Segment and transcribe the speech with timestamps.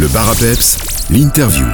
[0.00, 0.78] Le bar à peps,
[1.10, 1.66] l'interview.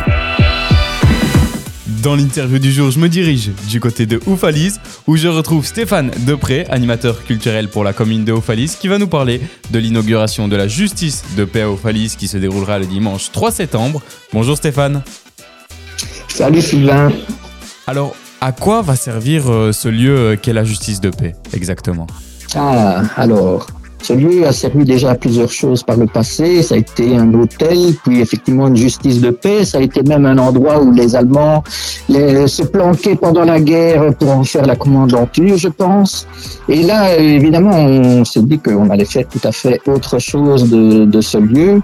[2.02, 6.10] Dans l'interview du jour, je me dirige du côté de Oufalise où je retrouve Stéphane
[6.26, 10.56] Depré, animateur culturel pour la commune de Oufalise, qui va nous parler de l'inauguration de
[10.56, 14.02] la justice de paix à Oufalise qui se déroulera le dimanche 3 septembre.
[14.32, 15.04] Bonjour Stéphane.
[16.26, 17.12] Salut Sylvain.
[17.86, 22.08] Alors, à quoi va servir euh, ce lieu euh, qu'est la justice de paix exactement?
[22.56, 23.68] Ah, alors,
[24.06, 26.62] ce lieu a servi déjà à plusieurs choses par le passé.
[26.62, 29.64] Ça a été un hôtel, puis effectivement une justice de paix.
[29.64, 31.64] Ça a été même un endroit où les Allemands
[32.08, 36.26] se planquaient pendant la guerre pour en faire la commandanture, je pense.
[36.68, 41.20] Et là, évidemment, on s'est dit qu'on allait faire tout à fait autre chose de,
[41.20, 41.80] ce lieu.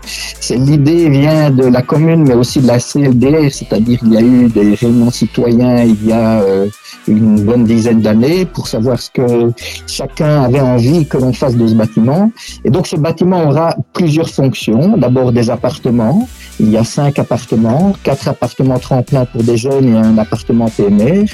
[0.51, 4.49] L'idée vient de la commune, mais aussi de la CLDR, c'est-à-dire il y a eu
[4.49, 6.67] des réunions citoyens il y a euh,
[7.09, 9.53] une bonne dizaine d'années pour savoir ce que
[9.87, 12.31] chacun avait envie que l'on fasse de ce bâtiment
[12.65, 14.97] et donc ce bâtiment aura plusieurs fonctions.
[14.97, 16.29] D'abord des appartements.
[16.61, 21.25] Il y a cinq appartements, quatre appartements tremplins pour des jeunes et un appartement PMR.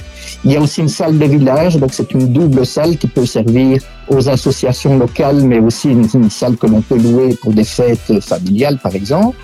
[0.44, 3.26] Il y a aussi une salle de village, donc c'est une double salle qui peut
[3.26, 8.20] servir aux associations locales, mais aussi une, salle que l'on peut louer pour des fêtes
[8.20, 9.36] familiales, par exemple.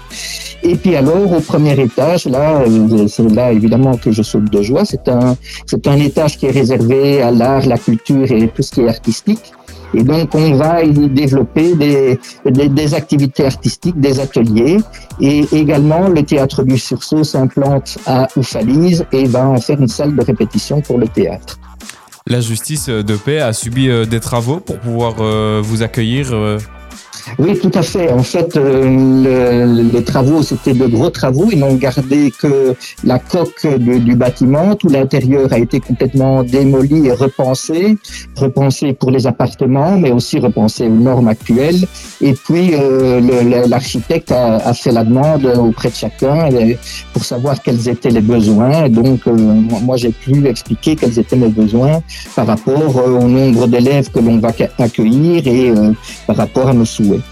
[0.62, 4.62] Et puis alors, au premier étage, là, euh, c'est là évidemment que je saute de
[4.62, 4.84] joie.
[4.84, 8.70] C'est un, c'est un étage qui est réservé à l'art, la culture et tout ce
[8.70, 9.52] qui est artistique.
[9.94, 14.78] Et donc, on va y développer des, activités artistiques, des ateliers.
[15.20, 20.16] Et également, le théâtre du sursaut s'implante à Oufalise et va en faire une salle
[20.16, 21.58] de répétition pour le théâtre.
[22.26, 26.56] La justice de paix a subi euh, des travaux pour pouvoir euh, vous accueillir euh,
[27.38, 28.10] oui, tout à fait.
[28.12, 31.48] En fait, euh, les travaux, c'était de gros travaux.
[31.50, 34.74] Ils n'ont gardé que la coque du bâtiment.
[34.76, 37.98] Tout l'intérieur a été complètement démoli et repensé.
[38.36, 41.86] Repensé pour les appartements, mais aussi repensé aux normes actuelles.
[42.20, 46.74] Et puis, euh, l'architecte a, a, fait la demande auprès de chacun euh,
[47.12, 48.88] pour savoir quels étaient les besoins.
[48.88, 52.00] donc, euh, moi, j'ai pu expliquer quels étaient mes besoins
[52.36, 55.72] par rapport au nombre d'élèves que l'on va accueillir et
[56.26, 57.23] par rapport à nos souhaits.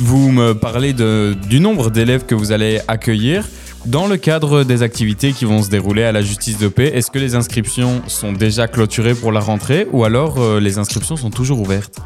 [0.00, 3.46] Vous me parlez du nombre d'élèves que vous allez accueillir.
[3.86, 7.10] Dans le cadre des activités qui vont se dérouler à la justice de paix, est-ce
[7.10, 11.30] que les inscriptions sont déjà clôturées pour la rentrée ou alors euh, les inscriptions sont
[11.30, 12.00] toujours ouvertes?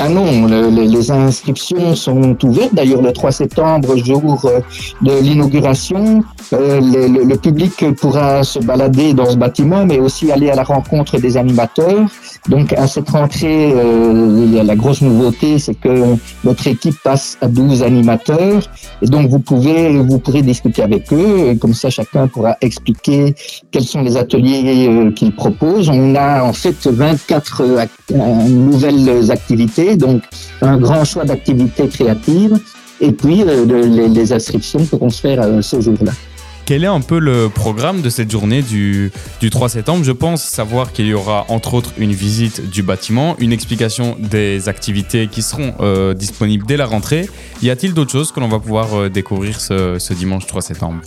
[0.00, 2.74] Ah non, les inscriptions sont ouvertes.
[2.74, 4.60] D'ailleurs, le 3 septembre, jour euh,
[5.02, 10.56] de l'inauguration, euh, le, public pourra se balader dans ce bâtiment, mais aussi aller à
[10.56, 12.08] la rencontre des animateurs.
[12.48, 17.82] Donc, à cette rentrée, euh, la grosse nouveauté, c'est que notre équipe passe à 12
[17.84, 18.68] animateurs.
[19.00, 21.50] Et donc, vous pouvez, vous pourrez discuter avec eux.
[21.50, 23.34] Et comme ça, chacun pourra expliquer
[23.70, 25.88] quels sont les ateliers qu'ils proposent.
[25.88, 27.62] On a en fait 24
[28.48, 30.22] nouvelles activités donc
[30.62, 32.58] un grand choix d'activités créatives,
[33.00, 36.12] et puis euh, les, inscriptions pourront se faire euh, ce jour-là.
[36.66, 39.12] Quel est un peu le programme de cette journée du,
[39.50, 40.02] 3 septembre?
[40.02, 44.70] Je pense savoir qu'il y aura entre autres une visite du bâtiment, une explication des
[44.70, 47.28] activités qui seront euh, disponibles dès la rentrée.
[47.62, 51.02] Y a-t-il d'autres choses que l'on va pouvoir découvrir ce dimanche 3 septembre?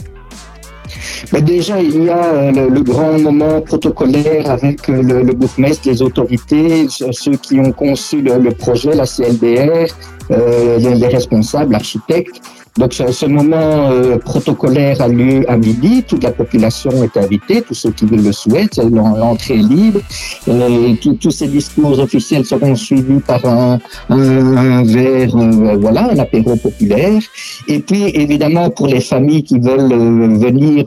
[1.32, 5.88] Mais déjà, il y a euh, le, grand moment protocolaire avec euh, le, le bourgmestre,
[5.88, 9.88] les autorités, ceux qui ont conçu le, projet, la CLDR,
[10.32, 12.42] euh, les responsables, l'architecte.
[12.78, 17.74] Donc ce moment euh, protocolaire a lieu à midi, toute la population est invitée, tous
[17.74, 20.00] ceux qui le souhaitent, l'entrée est libre.
[20.48, 23.80] Euh, tous ces discours officiels seront suivis par un,
[24.10, 27.20] un, verre, euh, voilà, un apéro populaire.
[27.68, 30.86] Et puis évidemment pour les familles qui veulent euh, venir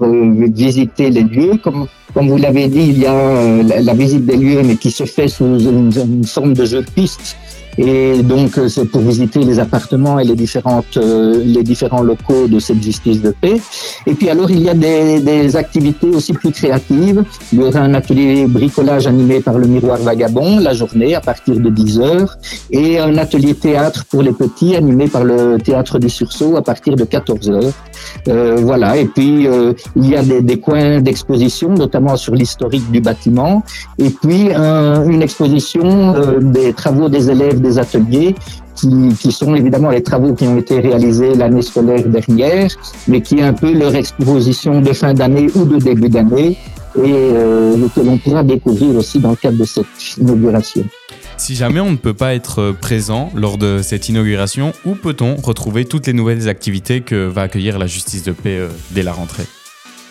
[0.54, 4.62] visiter les lieux, comme comme vous l'avez dit, il y a la, visite des lieux,
[4.64, 7.36] mais qui se fait sous une, une forme de jeu de piste
[7.78, 12.48] et donc, euh, c'est pour visiter les appartements et les différentes, euh, les différents locaux
[12.48, 13.60] de cette justice de paix.
[14.06, 17.22] Et puis, alors, il y a des, des activités aussi plus créatives.
[17.52, 21.58] Il y aura un atelier bricolage animé par le Miroir Vagabond la journée à partir
[21.58, 22.36] de 10 heures
[22.70, 26.96] et un atelier théâtre pour les petits animé par le Théâtre du Sursaut à partir
[26.96, 27.72] de 14 heures.
[28.28, 28.96] Euh, voilà.
[28.96, 33.62] Et puis, euh, il y a des, des coins d'exposition, notamment sur l'historique du bâtiment.
[33.98, 38.34] Et puis, un, une exposition des travaux des élèves des ateliers
[38.74, 42.70] qui, sont évidemment les travaux qui ont été réalisés l'année scolaire dernière,
[43.08, 46.56] mais qui est un peu leur exposition de fin d'année ou de début d'année
[46.96, 49.86] et euh, que l'on pourra découvrir aussi dans le cadre de cette
[50.18, 50.84] inauguration.
[51.36, 55.84] Si jamais on ne peut pas être présent lors de cette inauguration, où peut-on retrouver
[55.84, 59.44] toutes les nouvelles activités que va accueillir la justice de paix euh, dès la rentrée?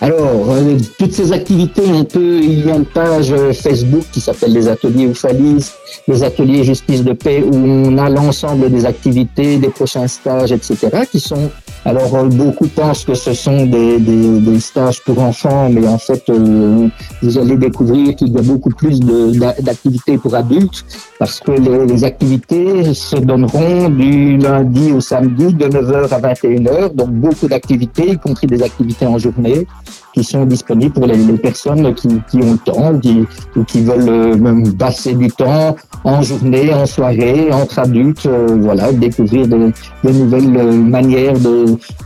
[0.02, 4.54] Alors, euh, toutes ces activités, on peut, il y a une page Facebook qui s'appelle
[4.54, 5.74] les ateliers Oufalise,
[6.08, 10.78] les ateliers justice de paix, où on a l'ensemble des activités, des prochains stages, etc.,
[11.12, 11.52] qui sont
[11.86, 15.98] Alors euh, beaucoup pensent que ce sont des, des, des, stages pour enfants, mais en
[15.98, 16.90] fait euh,
[17.22, 20.86] vous allez découvrir qu'il y a beaucoup plus d'activités pour adultes
[21.20, 26.94] parce que les, les, activités se donneront du lundi au samedi de 9h à 21h,
[26.96, 29.66] donc beaucoup d'activités, y compris des activités en journée
[30.14, 33.26] qui sont disponibles pour les, personnes qui, qui, ont le temps qui,
[33.56, 38.92] ou qui veulent euh, même passer du temps en journée, en soirée, entre adultes, voilà,
[38.92, 39.72] découvrir des,
[40.04, 41.60] des nouvelles manières de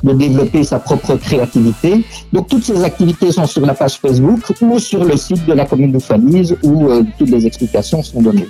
[0.03, 2.05] de, développer sa propre créativité.
[2.31, 5.65] Donc toutes ces activités sont sur la page Facebook ou sur le site de la
[5.65, 8.47] commune de Falise où euh, toutes les explications sont données.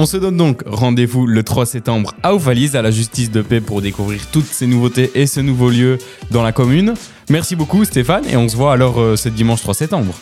[0.00, 3.60] On se donne donc rendez-vous le 3 septembre à Oufalise, à la justice de paix,
[3.60, 5.98] pour découvrir toutes ces nouveautés et ce nouveau lieu
[6.30, 6.94] dans la commune.
[7.28, 10.14] Merci beaucoup Stéphane et on se voit alors euh, ce dimanche 3 septembre.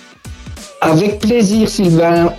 [0.81, 2.33] Avec plaisir Sylvain.